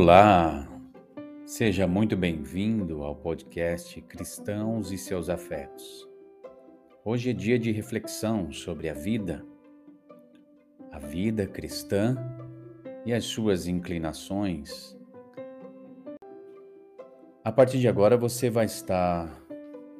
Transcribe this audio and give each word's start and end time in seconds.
Olá, 0.00 0.64
seja 1.44 1.84
muito 1.84 2.16
bem-vindo 2.16 3.02
ao 3.02 3.16
podcast 3.16 4.00
Cristãos 4.02 4.92
e 4.92 4.96
seus 4.96 5.28
Afetos. 5.28 6.08
Hoje 7.04 7.30
é 7.30 7.32
dia 7.32 7.58
de 7.58 7.72
reflexão 7.72 8.52
sobre 8.52 8.88
a 8.88 8.94
vida, 8.94 9.44
a 10.92 11.00
vida 11.00 11.48
cristã 11.48 12.16
e 13.04 13.12
as 13.12 13.24
suas 13.24 13.66
inclinações. 13.66 14.96
A 17.42 17.50
partir 17.50 17.80
de 17.80 17.88
agora 17.88 18.16
você 18.16 18.48
vai 18.48 18.66
estar 18.66 19.28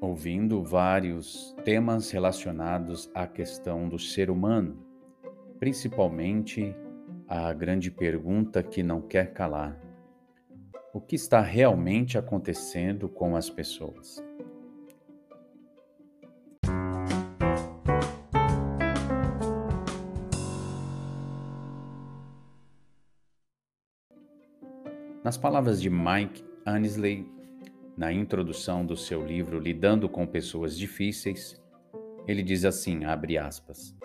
ouvindo 0.01 0.62
vários 0.62 1.56
temas 1.65 2.09
relacionados 2.12 3.11
à 3.12 3.27
questão 3.27 3.89
do 3.89 3.98
ser 3.98 4.30
humano, 4.30 4.78
principalmente 5.59 6.73
a 7.27 7.53
grande 7.53 7.91
pergunta 7.91 8.62
que 8.62 8.80
não 8.80 9.03
quer 9.03 9.33
calar: 9.33 9.88
o 10.98 11.01
que 11.01 11.15
está 11.15 11.41
realmente 11.41 12.19
acontecendo 12.19 13.09
com 13.09 13.37
as 13.37 13.48
pessoas? 13.48 14.20
Nas 25.22 25.37
palavras 25.37 25.81
de 25.81 25.89
Mike 25.89 26.45
Annesley, 26.67 27.31
na 27.97 28.12
introdução 28.12 28.84
do 28.84 28.97
seu 28.97 29.25
livro 29.25 29.61
Lidando 29.61 30.09
com 30.09 30.27
Pessoas 30.27 30.77
Difíceis, 30.77 31.62
ele 32.27 32.42
diz 32.42 32.65
assim, 32.65 33.05
abre 33.05 33.39
aspas, 33.39 33.97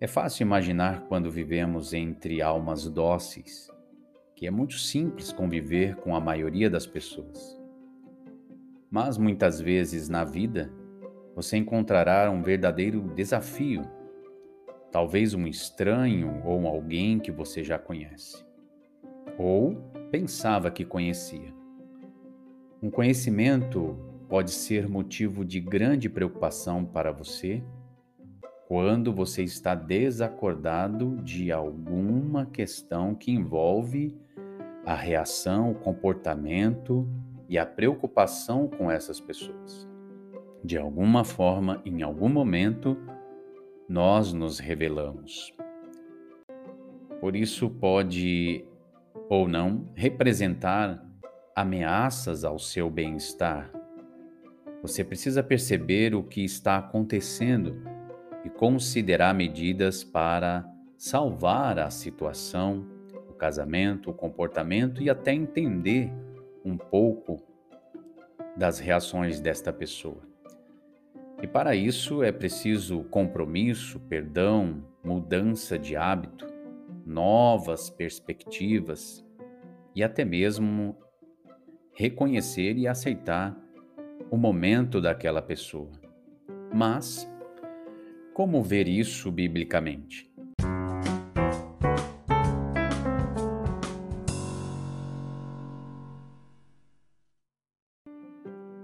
é 0.00 0.06
fácil 0.06 0.44
imaginar 0.44 1.02
quando 1.02 1.30
vivemos 1.30 1.92
entre 1.92 2.40
almas 2.40 2.88
dóceis, 2.88 3.68
que 4.38 4.46
é 4.46 4.52
muito 4.52 4.78
simples 4.78 5.32
conviver 5.32 5.96
com 5.96 6.14
a 6.14 6.20
maioria 6.20 6.70
das 6.70 6.86
pessoas. 6.86 7.60
Mas 8.88 9.18
muitas 9.18 9.60
vezes 9.60 10.08
na 10.08 10.22
vida 10.22 10.72
você 11.34 11.56
encontrará 11.56 12.30
um 12.30 12.40
verdadeiro 12.40 13.00
desafio, 13.16 13.82
talvez 14.92 15.34
um 15.34 15.44
estranho 15.44 16.40
ou 16.44 16.68
alguém 16.68 17.18
que 17.18 17.32
você 17.32 17.64
já 17.64 17.80
conhece, 17.80 18.46
ou 19.36 19.74
pensava 20.12 20.70
que 20.70 20.84
conhecia. 20.84 21.52
Um 22.80 22.92
conhecimento 22.92 23.98
pode 24.28 24.52
ser 24.52 24.88
motivo 24.88 25.44
de 25.44 25.58
grande 25.58 26.08
preocupação 26.08 26.84
para 26.84 27.10
você 27.10 27.60
quando 28.68 29.14
você 29.14 29.42
está 29.42 29.74
desacordado 29.74 31.16
de 31.22 31.50
alguma 31.50 32.44
questão 32.44 33.14
que 33.14 33.32
envolve 33.32 34.14
a 34.84 34.94
reação, 34.94 35.70
o 35.70 35.74
comportamento 35.74 37.08
e 37.48 37.56
a 37.56 37.64
preocupação 37.64 38.68
com 38.68 38.90
essas 38.90 39.18
pessoas. 39.18 39.88
De 40.62 40.76
alguma 40.76 41.24
forma, 41.24 41.80
em 41.82 42.02
algum 42.02 42.28
momento, 42.28 42.94
nós 43.88 44.34
nos 44.34 44.58
revelamos. 44.58 45.50
Por 47.22 47.34
isso, 47.34 47.70
pode 47.70 48.66
ou 49.30 49.48
não 49.48 49.88
representar 49.94 51.02
ameaças 51.56 52.44
ao 52.44 52.58
seu 52.58 52.90
bem-estar. 52.90 53.72
Você 54.82 55.02
precisa 55.02 55.42
perceber 55.42 56.14
o 56.14 56.22
que 56.22 56.44
está 56.44 56.76
acontecendo 56.76 57.87
e 58.48 58.50
considerar 58.50 59.34
medidas 59.34 60.02
para 60.02 60.66
salvar 60.96 61.78
a 61.78 61.90
situação, 61.90 62.86
o 63.28 63.34
casamento, 63.34 64.08
o 64.08 64.14
comportamento 64.14 65.02
e 65.02 65.10
até 65.10 65.34
entender 65.34 66.10
um 66.64 66.78
pouco 66.78 67.42
das 68.56 68.78
reações 68.78 69.38
desta 69.38 69.70
pessoa. 69.70 70.22
E 71.42 71.46
para 71.46 71.76
isso 71.76 72.22
é 72.22 72.32
preciso 72.32 73.04
compromisso, 73.04 74.00
perdão, 74.08 74.82
mudança 75.04 75.78
de 75.78 75.94
hábito, 75.94 76.46
novas 77.04 77.90
perspectivas 77.90 79.22
e 79.94 80.02
até 80.02 80.24
mesmo 80.24 80.96
reconhecer 81.92 82.78
e 82.78 82.88
aceitar 82.88 83.54
o 84.30 84.38
momento 84.38 85.02
daquela 85.02 85.42
pessoa. 85.42 85.92
Mas 86.72 87.30
como 88.38 88.62
ver 88.62 88.86
isso 88.86 89.32
biblicamente? 89.32 90.32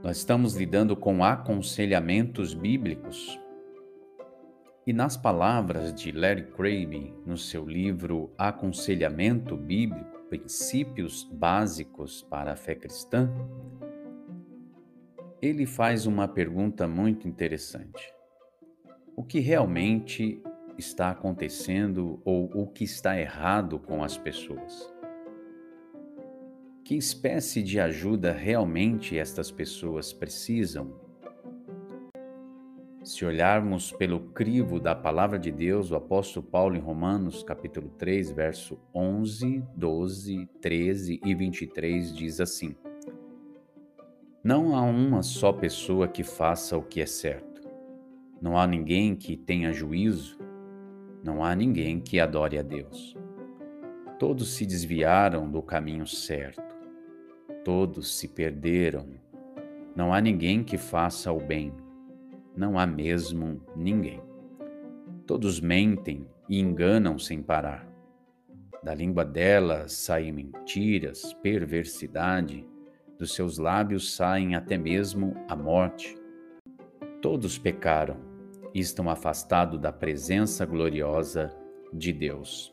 Nós 0.03 0.17
estamos 0.17 0.57
lidando 0.57 0.97
com 0.97 1.23
aconselhamentos 1.23 2.53
bíblicos. 2.53 3.41
E 4.85 4.93
nas 4.93 5.17
palavras 5.17 5.95
de 5.95 6.11
Larry 6.11 6.51
Crabb, 6.51 7.15
no 7.25 7.37
seu 7.37 7.65
livro 7.65 8.35
Aconselhamento 8.37 9.57
Bíblico: 9.57 10.19
Princípios 10.29 11.31
Básicos 11.33 12.25
para 12.25 12.55
a 12.55 12.57
Fé 12.57 12.75
Cristã, 12.75 13.33
ele 15.41 15.65
faz 15.65 16.07
uma 16.07 16.27
pergunta 16.27 16.89
muito 16.89 17.29
interessante 17.29 18.13
o 19.17 19.23
que 19.23 19.39
realmente 19.39 20.43
está 20.77 21.11
acontecendo 21.11 22.21
ou 22.25 22.51
o 22.55 22.67
que 22.67 22.85
está 22.85 23.19
errado 23.19 23.79
com 23.79 24.03
as 24.03 24.17
pessoas. 24.19 24.93
Que 26.85 26.97
espécie 26.97 27.63
de 27.63 27.81
ajuda 27.81 28.33
realmente 28.33 29.17
estas 29.17 29.51
pessoas 29.51 30.13
precisam? 30.13 30.93
Se 33.03 33.25
olharmos 33.25 33.93
pelo 33.93 34.19
crivo 34.31 34.81
da 34.81 34.95
palavra 34.95 35.39
de 35.39 35.51
Deus, 35.51 35.91
o 35.91 35.95
apóstolo 35.95 36.45
Paulo 36.45 36.75
em 36.75 36.81
Romanos, 36.81 37.43
capítulo 37.43 37.91
3, 37.91 38.31
verso 38.31 38.79
11, 38.95 39.63
12, 39.77 40.49
13 40.61 41.21
e 41.25 41.35
23 41.35 42.15
diz 42.15 42.41
assim: 42.41 42.75
Não 44.43 44.75
há 44.75 44.83
uma 44.83 45.23
só 45.23 45.53
pessoa 45.53 46.09
que 46.09 46.23
faça 46.23 46.77
o 46.79 46.83
que 46.83 47.03
é 47.03 47.07
certo 47.07 47.54
não 48.45 48.59
há 48.59 48.67
ninguém 48.67 49.17
que 49.17 49.39
tenha 49.39 49.73
juízo, 49.73 50.39
não 51.25 51.43
há 51.43 51.55
ninguém 51.55 51.99
que 51.99 52.21
adore 52.21 52.59
a 52.59 52.63
Deus. 52.63 53.17
Todos 54.19 54.53
se 54.53 54.67
desviaram 54.67 55.51
do 55.51 55.63
caminho 55.63 56.07
certo, 56.07 56.63
todos 57.65 58.19
se 58.19 58.29
perderam. 58.29 59.09
Não 59.97 60.13
há 60.13 60.21
ninguém 60.21 60.63
que 60.63 60.77
faça 60.77 61.33
o 61.33 61.41
bem, 61.41 61.73
não 62.55 62.79
há 62.79 62.87
mesmo 62.87 63.63
ninguém. 63.75 64.21
Todos 65.27 65.59
mentem 65.59 66.29
e 66.47 66.61
enganam 66.61 67.19
sem 67.19 67.43
parar. 67.43 67.89
Da 68.83 68.95
língua 68.95 69.25
delas 69.25 69.95
saem 69.95 70.33
mentiras, 70.33 71.33
perversidade, 71.43 72.69
dos 73.19 73.35
seus 73.35 73.57
lábios 73.57 74.15
saem 74.15 74.55
até 74.55 74.77
mesmo 74.77 75.35
a 75.49 75.57
morte. 75.57 76.15
Todos 77.23 77.57
pecaram 77.57 78.34
estão 78.81 79.09
afastados 79.09 79.79
da 79.81 79.93
presença 79.93 80.67
gloriosa 80.67 81.55
de 81.93 82.13
Deus. 82.13 82.73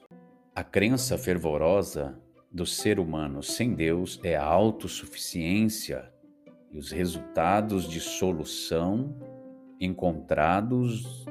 A 0.55 0.63
crença 0.63 1.17
fervorosa 1.17 2.19
do 2.51 2.65
ser 2.65 2.99
humano 2.99 3.41
sem 3.41 3.73
Deus 3.73 4.19
é 4.23 4.35
a 4.35 4.43
autossuficiência 4.43 6.11
e 6.71 6.77
os 6.77 6.91
resultados 6.91 7.87
de 7.87 7.99
solução 7.99 9.15
encontrados 9.79 11.25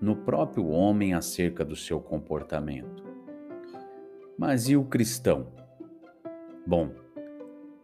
no 0.00 0.16
próprio 0.16 0.68
homem 0.68 1.14
acerca 1.14 1.64
do 1.64 1.76
seu 1.76 2.00
comportamento. 2.00 3.02
Mas 4.38 4.68
e 4.68 4.76
o 4.76 4.84
cristão? 4.84 5.46
Bom, 6.66 6.90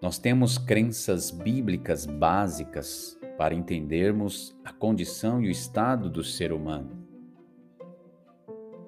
nós 0.00 0.18
temos 0.18 0.58
crenças 0.58 1.30
bíblicas 1.30 2.06
básicas 2.06 3.17
para 3.38 3.54
entendermos 3.54 4.58
a 4.64 4.72
condição 4.72 5.40
e 5.40 5.46
o 5.46 5.50
estado 5.50 6.10
do 6.10 6.24
ser 6.24 6.52
humano. 6.52 7.06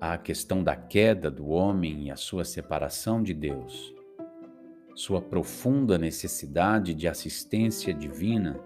A 0.01 0.19
questão 0.19 0.65
da 0.65 0.75
queda 0.75 1.31
do 1.31 1.47
homem 1.51 2.07
e 2.07 2.11
a 2.11 2.17
sua 2.17 2.45
separação 2.45 3.23
de 3.23 3.33
Deus, 3.33 3.95
sua 4.93 5.23
profunda 5.23 5.97
necessidade 5.97 6.95
de 6.95 7.07
assistência 7.07 7.95
divina, 7.95 8.59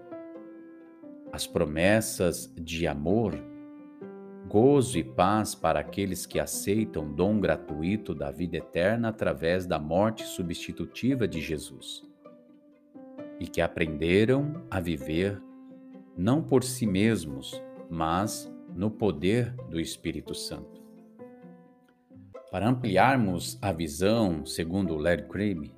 as 1.31 1.45
promessas 1.45 2.51
de 2.55 2.87
amor, 2.87 3.37
gozo 4.47 4.97
e 4.97 5.03
paz 5.03 5.53
para 5.53 5.79
aqueles 5.79 6.25
que 6.25 6.39
aceitam 6.39 7.05
o 7.05 7.13
dom 7.13 7.39
gratuito 7.39 8.15
da 8.15 8.31
vida 8.31 8.57
eterna 8.57 9.09
através 9.09 9.67
da 9.67 9.77
morte 9.77 10.23
substitutiva 10.23 11.27
de 11.27 11.41
Jesus 11.41 12.01
e 13.39 13.45
que 13.45 13.61
aprenderam 13.61 14.65
a 14.71 14.79
viver 14.79 15.39
não 16.17 16.41
por 16.41 16.63
si 16.63 16.85
mesmos, 16.85 17.61
mas 17.89 18.51
no 18.73 18.89
poder 18.89 19.53
do 19.69 19.79
Espírito 19.79 20.33
Santo. 20.33 20.83
Para 22.51 22.69
ampliarmos 22.69 23.57
a 23.61 23.71
visão, 23.71 24.45
segundo 24.45 24.95
Larry 24.95 25.27
Crabb, 25.27 25.73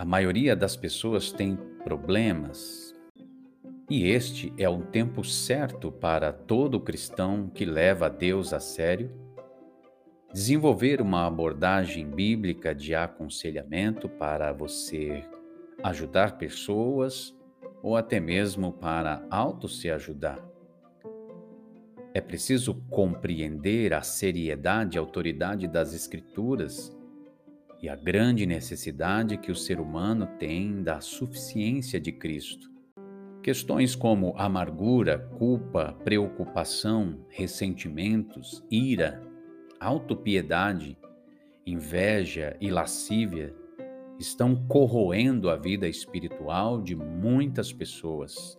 A 0.00 0.04
maioria 0.04 0.54
das 0.54 0.76
pessoas 0.76 1.32
tem 1.32 1.56
problemas, 1.82 2.94
e 3.90 4.06
este 4.06 4.52
é 4.56 4.68
o 4.68 4.82
tempo 4.82 5.24
certo 5.24 5.90
para 5.90 6.32
todo 6.32 6.78
cristão 6.78 7.48
que 7.48 7.64
leva 7.64 8.06
a 8.06 8.08
Deus 8.08 8.52
a 8.52 8.60
sério 8.60 9.10
desenvolver 10.32 11.00
uma 11.00 11.26
abordagem 11.26 12.06
bíblica 12.06 12.74
de 12.74 12.94
aconselhamento 12.94 14.08
para 14.08 14.52
você 14.52 15.24
ajudar 15.82 16.36
pessoas 16.36 17.34
ou 17.82 17.96
até 17.96 18.20
mesmo 18.20 18.72
para 18.72 19.26
auto 19.30 19.68
se 19.68 19.90
ajudar. 19.90 20.44
É 22.14 22.20
preciso 22.20 22.74
compreender 22.90 23.92
a 23.94 24.02
seriedade 24.02 24.96
e 24.96 24.98
autoridade 24.98 25.68
das 25.68 25.94
Escrituras 25.94 26.96
e 27.80 27.88
a 27.88 27.94
grande 27.94 28.44
necessidade 28.44 29.36
que 29.36 29.52
o 29.52 29.56
ser 29.56 29.78
humano 29.78 30.26
tem 30.38 30.82
da 30.82 31.00
suficiência 31.00 32.00
de 32.00 32.10
Cristo. 32.10 32.68
Questões 33.42 33.94
como 33.94 34.34
amargura, 34.36 35.18
culpa, 35.38 35.96
preocupação, 36.04 37.24
ressentimentos, 37.28 38.64
ira, 38.70 39.22
autopiedade, 39.78 40.98
inveja 41.64 42.56
e 42.60 42.70
lascívia 42.70 43.54
estão 44.18 44.56
corroendo 44.66 45.48
a 45.48 45.56
vida 45.56 45.88
espiritual 45.88 46.82
de 46.82 46.96
muitas 46.96 47.72
pessoas. 47.72 48.58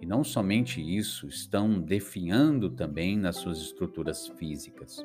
E 0.00 0.06
não 0.06 0.22
somente 0.22 0.80
isso, 0.80 1.26
estão 1.26 1.80
definhando 1.80 2.70
também 2.70 3.16
nas 3.16 3.36
suas 3.36 3.58
estruturas 3.58 4.28
físicas. 4.28 5.04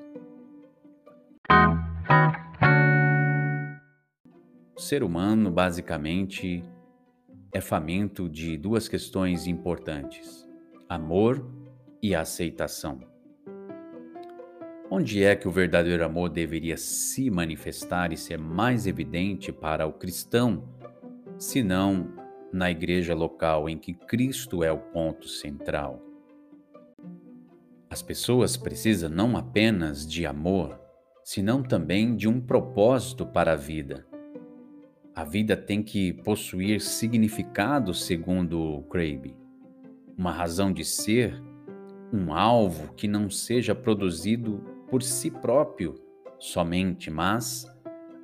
O 4.76 4.80
ser 4.80 5.04
humano, 5.04 5.50
basicamente, 5.52 6.64
é 7.54 7.62
faminto 7.62 8.30
de 8.30 8.58
duas 8.58 8.88
questões 8.90 9.48
importantes: 9.48 10.48
amor 10.90 11.50
e 12.02 12.14
aceitação. 12.14 13.15
Onde 14.98 15.26
é 15.26 15.36
que 15.36 15.46
o 15.46 15.52
verdadeiro 15.52 16.06
amor 16.06 16.30
deveria 16.30 16.78
se 16.78 17.30
manifestar 17.30 18.14
e 18.14 18.18
ser 18.18 18.38
mais 18.38 18.88
evidente 18.88 19.52
para 19.52 19.86
o 19.86 19.92
cristão, 19.92 20.64
se 21.38 21.62
não 21.62 22.14
na 22.50 22.72
igreja 22.72 23.14
local 23.14 23.68
em 23.68 23.78
que 23.78 23.94
Cristo 23.94 24.64
é 24.64 24.72
o 24.72 24.78
ponto 24.78 25.28
central? 25.28 26.02
As 27.90 28.02
pessoas 28.02 28.56
precisam 28.56 29.10
não 29.10 29.36
apenas 29.36 30.08
de 30.08 30.26
amor, 30.26 30.80
senão 31.26 31.62
também 31.62 32.16
de 32.16 32.30
um 32.30 32.40
propósito 32.40 33.26
para 33.26 33.52
a 33.52 33.58
vida. 33.58 34.08
A 35.14 35.26
vida 35.26 35.58
tem 35.58 35.84
que 35.84 36.14
possuir 36.14 36.80
significado, 36.80 37.94
segundo 37.94 38.82
Craig, 38.90 39.36
uma 40.18 40.32
razão 40.32 40.72
de 40.72 40.86
ser, 40.86 41.38
um 42.14 42.34
alvo 42.34 42.94
que 42.94 43.10
não 43.10 43.30
seja 43.30 43.76
produzido 43.76 44.74
por 44.90 45.04
si 45.04 45.30
próprio 45.32 45.96
somente, 46.40 47.10
mas 47.10 47.66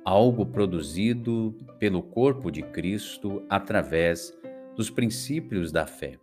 algo 0.04 0.44
produzido 0.46 1.56
pelo 1.78 2.02
corpo 2.02 2.50
de 2.50 2.62
Cristo 2.62 3.42
através 3.48 4.36
dos 4.76 4.90
princípios 4.90 5.70
da 5.70 5.86
fé. 5.86 6.18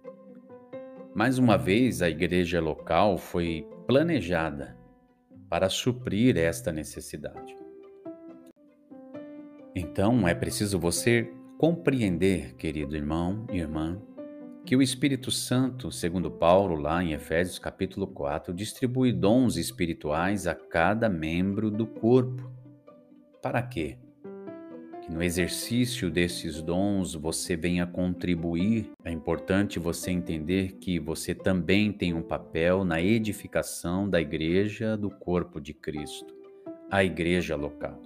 Mais 1.14 1.38
uma 1.38 1.58
vez, 1.58 2.02
a 2.02 2.10
igreja 2.10 2.62
local 2.62 3.18
foi 3.18 3.68
planejada 3.88 4.78
para 5.50 5.70
suprir 5.70 6.38
esta 6.38 6.72
necessidade. 6.72 7.56
Então, 9.76 10.28
é 10.28 10.36
preciso 10.36 10.80
você 10.80 11.32
compreender, 11.58 12.56
querido 12.56 12.96
irmão 12.96 13.46
e 13.52 13.58
irmã, 13.58 14.02
que 14.70 14.76
o 14.76 14.84
Espírito 14.84 15.32
Santo, 15.32 15.92
segundo 15.92 16.30
Paulo, 16.30 16.76
lá 16.76 17.04
em 17.04 17.12
Efésios 17.12 17.58
capítulo 17.58 18.06
4, 18.06 18.54
distribui 18.54 19.12
dons 19.12 19.58
espirituais 19.58 20.46
a 20.46 20.54
cada 20.54 21.10
membro 21.10 21.72
do 21.72 21.88
corpo. 21.88 22.52
Para 23.42 23.64
quê? 23.64 23.98
Que 25.02 25.12
no 25.12 25.24
exercício 25.24 26.12
desses 26.12 26.62
dons 26.62 27.16
você 27.16 27.56
venha 27.56 27.88
contribuir. 27.88 28.92
É 29.04 29.12
importante 29.12 29.80
você 29.80 30.12
entender 30.12 30.74
que 30.74 31.00
você 31.00 31.34
também 31.34 31.92
tem 31.92 32.14
um 32.14 32.22
papel 32.22 32.86
na 32.86 33.02
edificação 33.02 34.08
da 34.08 34.22
igreja 34.22 34.96
do 34.96 35.10
corpo 35.10 35.60
de 35.60 35.74
Cristo, 35.74 36.32
a 36.92 37.04
igreja 37.04 37.56
local. 37.56 38.00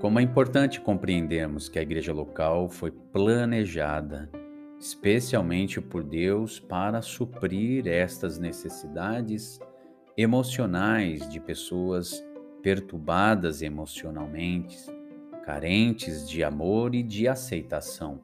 Como 0.00 0.18
é 0.18 0.22
importante 0.22 0.80
compreendermos 0.80 1.68
que 1.68 1.78
a 1.78 1.82
igreja 1.82 2.12
local 2.12 2.68
foi 2.68 2.90
planejada 2.90 4.28
especialmente 4.80 5.80
por 5.80 6.04
Deus 6.04 6.60
para 6.60 7.02
suprir 7.02 7.88
estas 7.88 8.38
necessidades 8.38 9.58
emocionais 10.16 11.28
de 11.28 11.40
pessoas 11.40 12.24
perturbadas 12.62 13.62
emocionalmente, 13.62 14.78
carentes 15.44 16.28
de 16.28 16.44
amor 16.44 16.94
e 16.94 17.02
de 17.02 17.26
aceitação. 17.26 18.20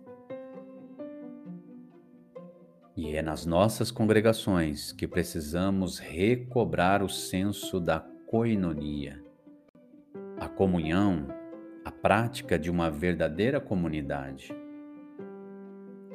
E 2.96 3.16
é 3.16 3.22
nas 3.22 3.44
nossas 3.44 3.90
congregações 3.90 4.92
que 4.92 5.08
precisamos 5.08 5.98
recobrar 5.98 7.02
o 7.02 7.08
senso 7.08 7.80
da 7.80 7.98
coinonia, 8.26 9.20
a 10.38 10.48
comunhão, 10.48 11.26
a 11.84 11.90
prática 11.90 12.56
de 12.56 12.70
uma 12.70 12.90
verdadeira 12.90 13.60
comunidade 13.60 14.54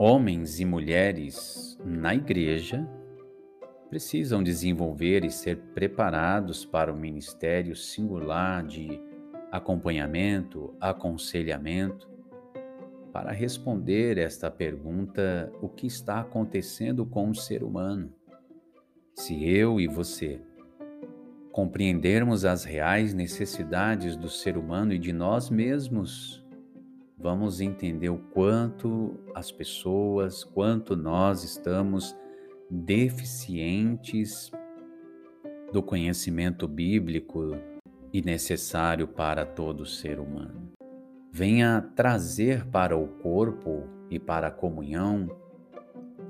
Homens 0.01 0.61
e 0.61 0.65
mulheres 0.65 1.77
na 1.83 2.15
igreja 2.15 2.87
precisam 3.89 4.41
desenvolver 4.41 5.25
e 5.25 5.29
ser 5.29 5.57
preparados 5.75 6.63
para 6.63 6.93
o 6.93 6.95
ministério 6.95 7.75
singular 7.75 8.63
de 8.63 8.97
acompanhamento, 9.51 10.73
aconselhamento, 10.79 12.09
para 13.11 13.33
responder 13.33 14.17
esta 14.17 14.49
pergunta: 14.49 15.51
o 15.61 15.67
que 15.67 15.87
está 15.87 16.21
acontecendo 16.21 17.05
com 17.05 17.29
o 17.29 17.35
ser 17.35 17.61
humano? 17.61 18.09
Se 19.13 19.45
eu 19.49 19.81
e 19.81 19.87
você 19.89 20.39
compreendermos 21.51 22.45
as 22.45 22.63
reais 22.63 23.13
necessidades 23.13 24.15
do 24.15 24.29
ser 24.29 24.55
humano 24.55 24.93
e 24.93 24.97
de 24.97 25.11
nós 25.11 25.49
mesmos, 25.49 26.41
vamos 27.19 27.59
entender 27.59 28.09
o 28.09 28.17
quanto 28.17 29.19
as 29.35 29.51
pessoas, 29.51 30.43
quanto 30.43 30.95
nós 30.95 31.43
estamos 31.43 32.15
deficientes 32.69 34.49
do 35.73 35.83
conhecimento 35.83 36.65
bíblico 36.67 37.57
e 38.13 38.21
necessário 38.21 39.07
para 39.07 39.45
todo 39.45 39.85
ser 39.85 40.19
humano. 40.19 40.71
Venha 41.31 41.81
trazer 41.95 42.65
para 42.65 42.97
o 42.97 43.07
corpo 43.07 43.83
e 44.09 44.17
para 44.17 44.47
a 44.47 44.51
comunhão 44.51 45.29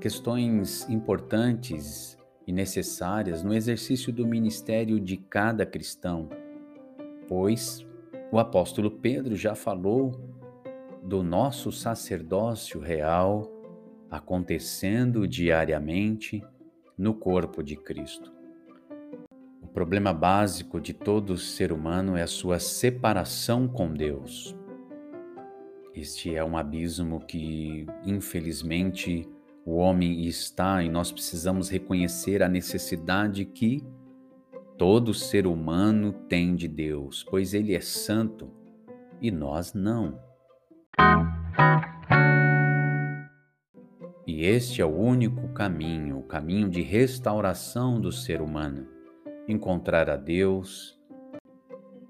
questões 0.00 0.88
importantes 0.88 2.18
e 2.46 2.52
necessárias 2.52 3.44
no 3.44 3.54
exercício 3.54 4.12
do 4.12 4.26
ministério 4.26 4.98
de 4.98 5.16
cada 5.16 5.64
cristão, 5.64 6.28
pois 7.28 7.86
o 8.32 8.38
apóstolo 8.38 8.90
Pedro 8.90 9.36
já 9.36 9.54
falou 9.54 10.39
do 11.02 11.22
nosso 11.22 11.72
sacerdócio 11.72 12.80
real 12.80 13.50
acontecendo 14.10 15.26
diariamente 15.26 16.42
no 16.98 17.14
corpo 17.14 17.62
de 17.62 17.76
Cristo. 17.76 18.32
O 19.62 19.68
problema 19.68 20.12
básico 20.12 20.80
de 20.80 20.92
todo 20.92 21.36
ser 21.38 21.72
humano 21.72 22.16
é 22.16 22.22
a 22.22 22.26
sua 22.26 22.58
separação 22.58 23.68
com 23.68 23.92
Deus. 23.92 24.56
Este 25.94 26.34
é 26.34 26.44
um 26.44 26.56
abismo 26.56 27.20
que, 27.20 27.86
infelizmente, 28.04 29.28
o 29.64 29.76
homem 29.76 30.24
está 30.26 30.82
e 30.82 30.88
nós 30.88 31.12
precisamos 31.12 31.68
reconhecer 31.68 32.42
a 32.42 32.48
necessidade 32.48 33.44
que 33.44 33.82
todo 34.76 35.14
ser 35.14 35.46
humano 35.46 36.12
tem 36.28 36.56
de 36.56 36.66
Deus, 36.66 37.24
pois 37.28 37.54
ele 37.54 37.74
é 37.74 37.80
santo 37.80 38.50
e 39.20 39.30
nós 39.30 39.74
não. 39.74 40.29
E 44.26 44.44
este 44.44 44.80
é 44.80 44.84
o 44.84 44.96
único 44.96 45.48
caminho, 45.48 46.18
o 46.18 46.22
caminho 46.22 46.70
de 46.70 46.82
restauração 46.82 48.00
do 48.00 48.10
ser 48.10 48.40
humano, 48.40 48.86
encontrar 49.48 50.08
a 50.08 50.16
Deus 50.16 50.98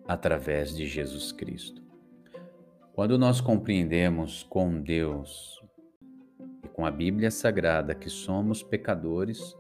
através 0.06 0.76
de 0.76 0.86
Jesus 0.86 1.32
Cristo. 1.32 1.82
Quando 2.92 3.16
nós 3.18 3.40
compreendemos 3.40 4.42
com 4.42 4.80
Deus 4.82 5.58
e 6.62 6.68
com 6.68 6.84
a 6.84 6.90
Bíblia 6.90 7.30
Sagrada 7.30 7.94
que 7.94 8.10
somos 8.10 8.62
pecadores, 8.62 9.56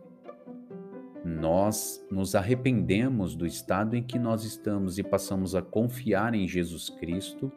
nós 1.24 2.06
nos 2.10 2.34
arrependemos 2.34 3.34
do 3.34 3.46
estado 3.46 3.96
em 3.96 4.02
que 4.02 4.18
nós 4.18 4.44
estamos 4.44 4.98
e 4.98 5.02
passamos 5.02 5.54
a 5.54 5.62
confiar 5.62 6.34
em 6.34 6.46
Jesus 6.46 6.90
Cristo 6.90 7.50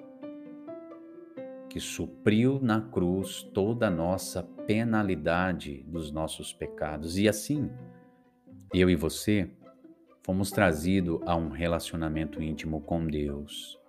que 1.73 1.79
supriu 1.79 2.59
na 2.61 2.79
cruz 2.79 3.41
toda 3.51 3.87
a 3.87 3.89
nossa 3.89 4.43
penalidade 4.43 5.83
dos 5.87 6.11
nossos 6.11 6.53
pecados. 6.53 7.17
E 7.17 7.27
assim, 7.27 7.67
eu 8.71 8.91
e 8.91 8.95
você 8.95 9.49
fomos 10.21 10.51
trazidos 10.51 11.19
a 11.25 11.35
um 11.35 11.49
relacionamento 11.49 12.43
íntimo 12.43 12.79
com 12.79 13.07
Deus. 13.07 13.79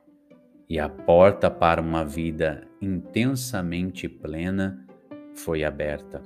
E 0.67 0.79
a 0.79 0.89
porta 0.89 1.51
para 1.51 1.83
uma 1.83 2.07
vida 2.07 2.67
intensamente 2.81 4.09
plena 4.09 4.83
foi 5.35 5.63
aberta. 5.63 6.23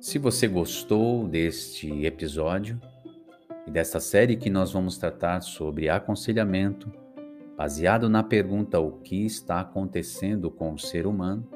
Se 0.00 0.18
você 0.18 0.48
gostou 0.48 1.28
deste 1.28 2.06
episódio 2.06 2.80
e 3.66 3.70
desta 3.70 4.00
série 4.00 4.34
que 4.34 4.48
nós 4.48 4.72
vamos 4.72 4.96
tratar 4.96 5.42
sobre 5.42 5.90
aconselhamento, 5.90 6.90
baseado 7.56 8.08
na 8.08 8.22
pergunta 8.22 8.78
o 8.78 8.98
que 9.00 9.24
está 9.24 9.60
acontecendo 9.60 10.50
com 10.50 10.74
o 10.74 10.78
ser 10.78 11.06
humano, 11.06 11.48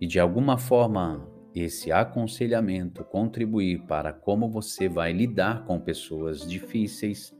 e 0.00 0.06
de 0.06 0.18
alguma 0.18 0.56
forma 0.56 1.28
esse 1.54 1.90
aconselhamento 1.90 3.04
contribuir 3.04 3.82
para 3.86 4.12
como 4.12 4.48
você 4.48 4.88
vai 4.88 5.12
lidar 5.12 5.64
com 5.64 5.80
pessoas 5.80 6.48
difíceis, 6.48 7.36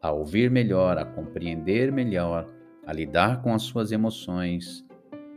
a 0.00 0.10
ouvir 0.10 0.50
melhor, 0.50 0.98
a 0.98 1.04
compreender 1.04 1.92
melhor, 1.92 2.48
a 2.86 2.92
lidar 2.92 3.42
com 3.42 3.54
as 3.54 3.62
suas 3.62 3.92
emoções, 3.92 4.84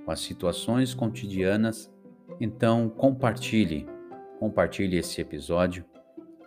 com 0.05 0.11
as 0.11 0.19
situações 0.19 0.93
cotidianas, 0.93 1.91
então 2.39 2.89
compartilhe, 2.89 3.87
compartilhe 4.39 4.97
esse 4.97 5.21
episódio 5.21 5.85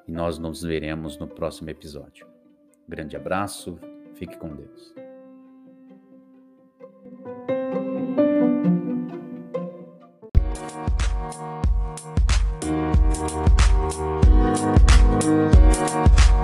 e 0.07 0.13
nós 0.13 0.39
nos 0.39 0.63
veremos 0.63 1.19
no 1.19 1.27
próximo 1.27 1.71
episódio. 1.71 2.27
Grande 2.89 3.17
abraço, 3.17 3.79
fique 4.21 4.37
com 4.37 4.55
Deus. 4.55 4.95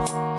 Thank 0.09 0.36